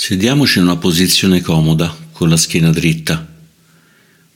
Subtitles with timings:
[0.00, 3.26] Sediamoci in una posizione comoda, con la schiena dritta.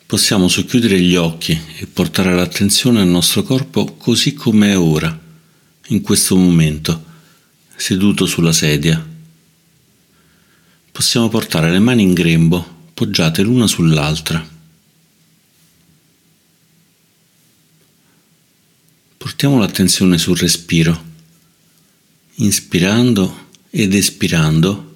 [0.05, 5.17] Possiamo socchiudere gli occhi e portare l'attenzione al nostro corpo così come è ora,
[5.87, 7.05] in questo momento,
[7.77, 9.07] seduto sulla sedia.
[10.91, 14.45] Possiamo portare le mani in grembo, poggiate l'una sull'altra.
[19.17, 21.05] Portiamo l'attenzione sul respiro,
[22.35, 24.91] inspirando ed espirando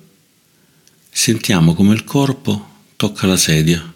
[1.18, 3.94] Sentiamo come il corpo tocca la sedia.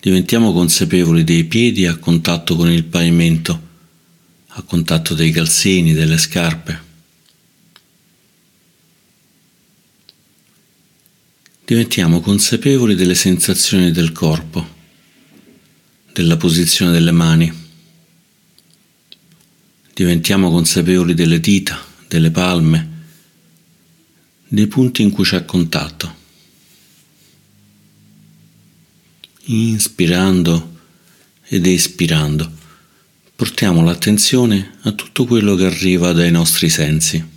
[0.00, 3.60] Diventiamo consapevoli dei piedi a contatto con il pavimento,
[4.46, 6.80] a contatto dei calzini, delle scarpe.
[11.64, 14.66] Diventiamo consapevoli delle sensazioni del corpo,
[16.12, 17.52] della posizione delle mani.
[19.92, 22.94] Diventiamo consapevoli delle dita, delle palme,
[24.48, 26.24] dei punti in cui c'è contatto.
[29.44, 30.74] Inspirando
[31.44, 32.50] ed espirando,
[33.34, 37.34] portiamo l'attenzione a tutto quello che arriva dai nostri sensi.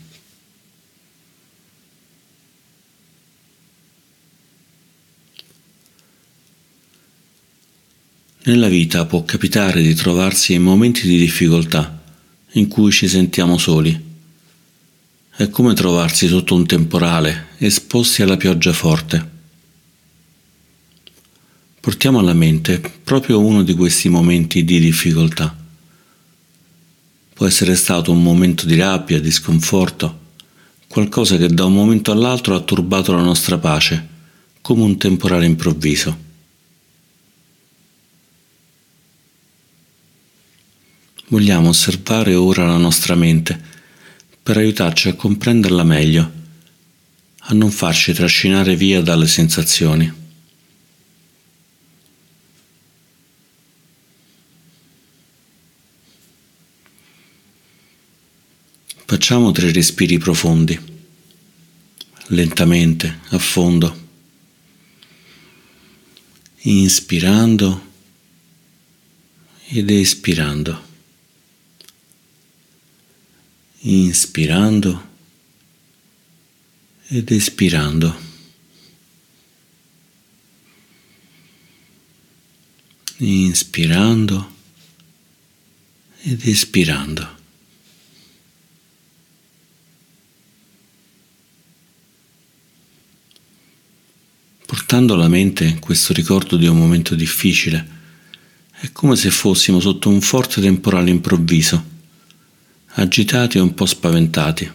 [8.42, 12.02] Nella vita può capitare di trovarsi in momenti di difficoltà
[12.54, 14.09] in cui ci sentiamo soli
[15.40, 19.26] è come trovarsi sotto un temporale, esposti alla pioggia forte.
[21.80, 25.56] Portiamo alla mente proprio uno di questi momenti di difficoltà.
[27.34, 30.34] Può essere stato un momento di rabbia, di sconforto,
[30.90, 34.08] qualcosa che da un momento all'altro ha turbato la nostra pace,
[34.60, 36.18] come un temporale improvviso.
[41.30, 43.69] Vogliamo osservare ora la nostra mente
[44.50, 46.32] per aiutarci a comprenderla meglio,
[47.38, 50.12] a non farci trascinare via dalle sensazioni.
[59.06, 60.80] Facciamo tre respiri profondi,
[62.30, 64.08] lentamente, a fondo,
[66.62, 67.92] inspirando
[69.68, 70.89] ed espirando
[73.82, 75.08] inspirando
[77.08, 78.28] ed espirando.
[83.18, 84.56] Inspirando
[86.22, 87.38] ed espirando.
[94.66, 97.98] Portando alla mente questo ricordo di un momento difficile,
[98.72, 101.98] è come se fossimo sotto un forte temporale improvviso
[102.94, 104.72] agitati e un po' spaventati.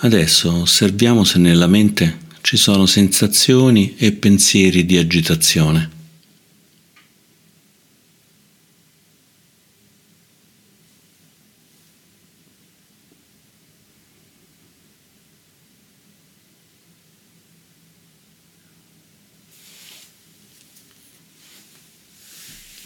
[0.00, 5.94] Adesso osserviamo se nella mente ci sono sensazioni e pensieri di agitazione.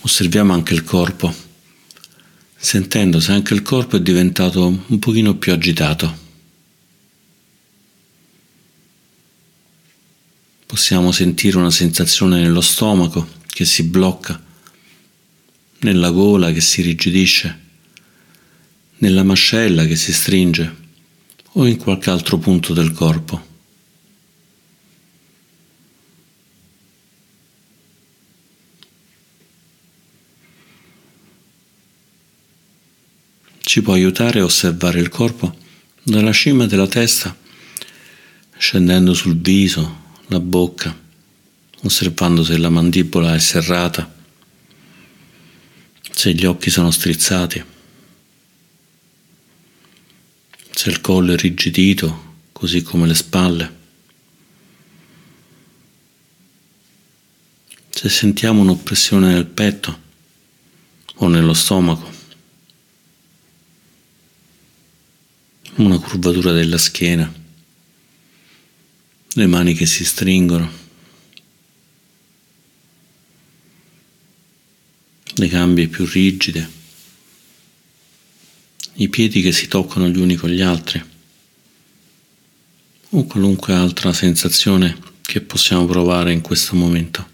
[0.03, 1.50] Osserviamo anche il corpo
[2.62, 6.28] sentendo se anche il corpo è diventato un pochino più agitato.
[10.66, 14.41] Possiamo sentire una sensazione nello stomaco che si blocca,
[15.78, 17.59] nella gola che si rigidisce,
[18.99, 20.76] nella mascella che si stringe
[21.53, 23.50] o in qualche altro punto del corpo.
[33.70, 35.56] Ci può aiutare a osservare il corpo
[36.03, 37.36] dalla cima della testa,
[38.58, 40.92] scendendo sul viso, la bocca,
[41.82, 44.12] osservando se la mandibola è serrata,
[46.10, 47.64] se gli occhi sono strizzati,
[50.72, 53.76] se il collo è rigidito, così come le spalle.
[57.88, 60.00] Se sentiamo un'oppressione nel petto
[61.14, 62.19] o nello stomaco.
[65.85, 67.32] Una curvatura della schiena,
[69.32, 70.71] le mani che si stringono,
[75.35, 76.69] le gambe più rigide,
[78.94, 81.03] i piedi che si toccano gli uni con gli altri.
[83.12, 87.30] O qualunque altra sensazione che possiamo provare in questo momento.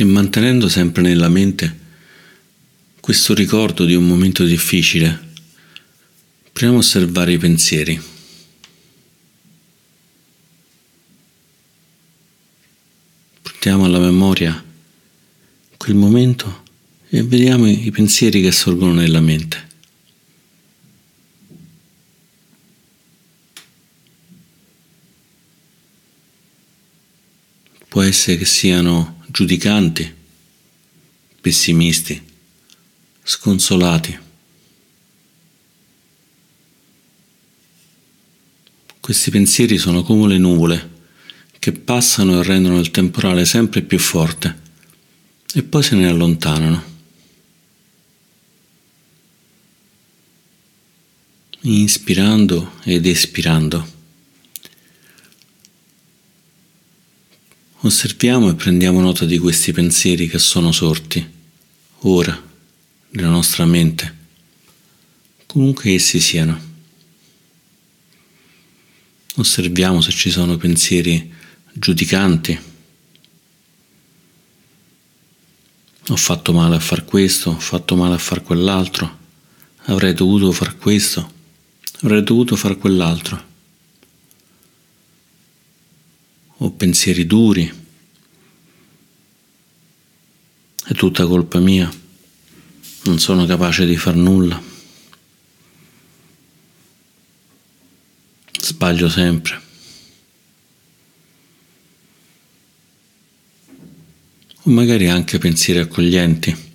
[0.00, 1.76] E mantenendo sempre nella mente
[3.00, 5.32] questo ricordo di un momento difficile,
[6.52, 8.00] proviamo a osservare i pensieri.
[13.42, 14.64] Portiamo alla memoria
[15.76, 16.62] quel momento
[17.08, 19.66] e vediamo i pensieri che sorgono nella mente.
[27.88, 30.14] Può essere che siano giudicanti,
[31.40, 32.20] pessimisti,
[33.22, 34.18] sconsolati.
[39.00, 40.96] Questi pensieri sono come le nuvole
[41.58, 44.66] che passano e rendono il temporale sempre più forte
[45.54, 46.96] e poi se ne allontanano.
[51.60, 53.96] Inspirando ed espirando.
[57.80, 61.24] Osserviamo e prendiamo nota di questi pensieri che sono sorti,
[62.00, 62.42] ora,
[63.10, 64.16] nella nostra mente,
[65.46, 66.60] comunque essi siano.
[69.36, 71.32] Osserviamo se ci sono pensieri
[71.72, 72.58] giudicanti.
[76.08, 79.18] Ho fatto male a far questo, ho fatto male a far quell'altro,
[79.84, 81.30] avrei dovuto far questo,
[82.00, 83.46] avrei dovuto far quell'altro.
[86.60, 87.72] Ho pensieri duri,
[90.84, 91.92] è tutta colpa mia,
[93.04, 94.60] non sono capace di far nulla,
[98.60, 99.60] sbaglio sempre.
[104.62, 106.66] O magari anche pensieri accoglienti.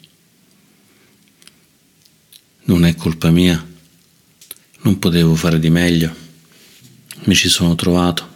[2.66, 3.64] Non è colpa mia,
[4.82, 6.16] non potevo fare di meglio,
[7.26, 8.33] mi ci sono trovato.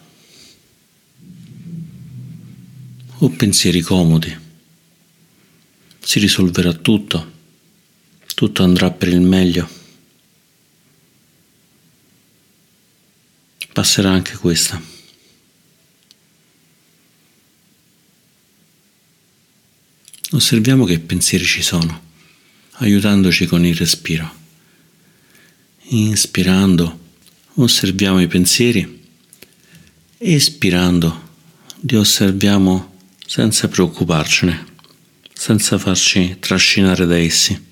[3.20, 4.36] O pensieri comodi.
[6.00, 7.34] Si risolverà tutto,
[8.36, 9.68] tutto andrà per il meglio.
[13.74, 14.82] Passerà anche questa.
[20.32, 22.02] Osserviamo che pensieri ci sono,
[22.74, 24.36] aiutandoci con il respiro.
[25.90, 27.00] Inspirando,
[27.56, 29.06] osserviamo i pensieri,
[30.18, 31.30] espirando,
[31.82, 32.97] li osserviamo
[33.28, 34.66] senza preoccuparcene,
[35.34, 37.66] senza farci trascinare da essi.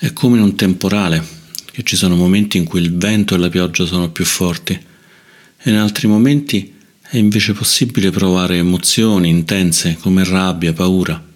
[0.00, 1.24] È come in un temporale,
[1.70, 5.70] che ci sono momenti in cui il vento e la pioggia sono più forti e
[5.70, 11.27] in altri momenti è invece possibile provare emozioni intense come rabbia, paura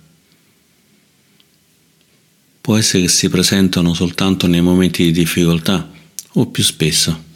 [2.63, 5.91] può essere che si presentano soltanto nei momenti di difficoltà
[6.35, 7.31] o più spesso.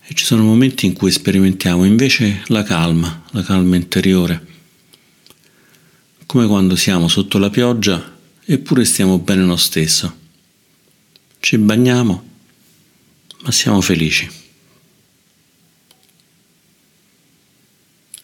[0.00, 4.46] E ci sono momenti in cui sperimentiamo invece la calma, la calma interiore,
[6.24, 10.16] come quando siamo sotto la pioggia eppure stiamo bene lo stesso.
[11.38, 12.28] Ci bagniamo,
[13.42, 14.26] ma siamo felici.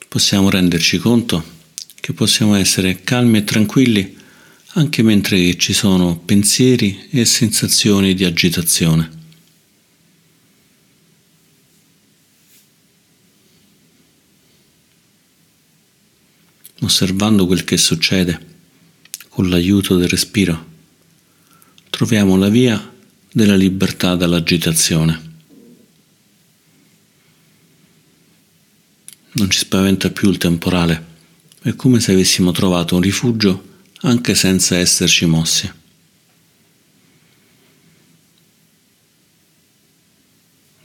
[0.08, 1.54] Possiamo renderci conto
[2.04, 4.14] che possiamo essere calmi e tranquilli
[4.75, 9.11] anche mentre ci sono pensieri e sensazioni di agitazione.
[16.80, 18.38] Osservando quel che succede
[19.30, 20.73] con l'aiuto del respiro,
[21.88, 22.92] troviamo la via
[23.32, 25.37] della libertà dall'agitazione.
[29.32, 31.12] Non ci spaventa più il temporale
[31.64, 35.73] è come se avessimo trovato un rifugio anche senza esserci mossi.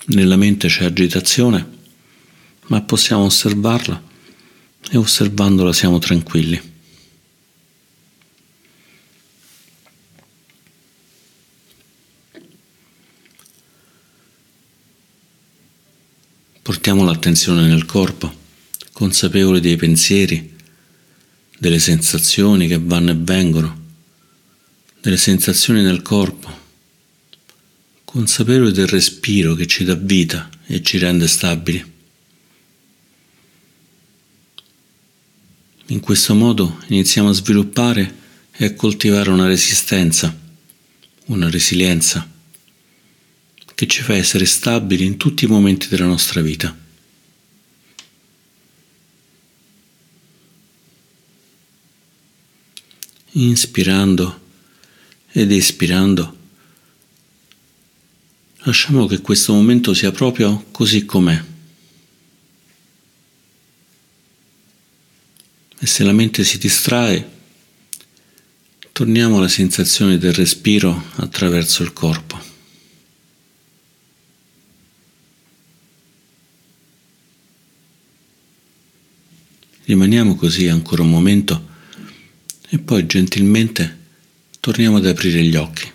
[0.05, 1.67] Nella mente c'è agitazione,
[2.67, 4.01] ma possiamo osservarla
[4.89, 6.62] e osservandola siamo tranquilli.
[16.62, 18.33] Portiamo l'attenzione nel corpo,
[18.93, 20.55] consapevoli dei pensieri
[21.60, 23.88] delle sensazioni che vanno e vengono,
[25.01, 26.58] delle sensazioni nel corpo,
[28.06, 31.98] consapevoli del respiro che ci dà vita e ci rende stabili.
[35.88, 38.16] In questo modo iniziamo a sviluppare
[38.51, 40.36] e a coltivare una resistenza,
[41.25, 42.28] una resilienza
[43.75, 46.88] che ci fa essere stabili in tutti i momenti della nostra vita.
[53.48, 54.48] Inspirando
[55.31, 56.38] ed espirando,
[58.63, 61.43] lasciamo che questo momento sia proprio così com'è.
[65.81, 67.38] E se la mente si distrae,
[68.91, 72.48] torniamo alla sensazione del respiro attraverso il corpo.
[79.86, 81.68] Rimaniamo così ancora un momento
[82.69, 83.97] e poi gentilmente
[84.59, 85.91] torniamo ad aprire gli occhi.